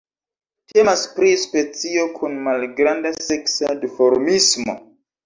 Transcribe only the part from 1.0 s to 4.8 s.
pri specio kun malgranda seksa duformismo.